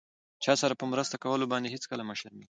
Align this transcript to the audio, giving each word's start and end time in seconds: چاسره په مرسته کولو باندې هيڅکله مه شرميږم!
چاسره 0.43 0.75
په 0.79 0.85
مرسته 0.91 1.15
کولو 1.23 1.45
باندې 1.51 1.71
هيڅکله 1.73 2.03
مه 2.09 2.15
شرميږم! 2.19 2.49